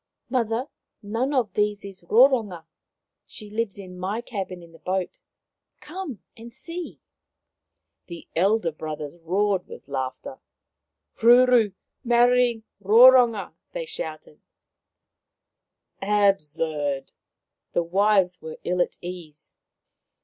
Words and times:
"Mother, 0.29 0.65
none 1.03 1.31
of 1.31 1.53
these 1.53 1.85
is 1.85 2.01
Roronga. 2.05 2.65
She 3.27 3.51
lies 3.51 3.77
in 3.77 3.99
my 3.99 4.19
cabin 4.19 4.63
in 4.63 4.71
the 4.71 4.79
boat. 4.79 5.19
Come 5.79 6.23
and 6.35 6.51
see!" 6.51 6.99
The 8.07 8.27
elder 8.35 8.71
brothers 8.71 9.15
roared 9.19 9.67
with 9.67 9.87
laughter." 9.87 10.39
Ruru 11.21 11.73
marrying 12.03 12.63
Roronga!" 12.83 13.53
they 13.73 13.85
shouted. 13.85 14.41
182 15.99 16.03
Maoriland 16.03 16.07
Fairy 16.07 16.31
Tales" 16.31 16.39
Absurd!" 17.05 17.13
The 17.73 17.83
wives 17.83 18.41
were 18.41 18.57
ill 18.63 18.81
at 18.81 18.97
ease. 19.01 19.59